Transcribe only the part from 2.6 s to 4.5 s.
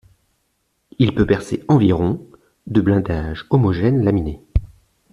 de blindage homogène laminé.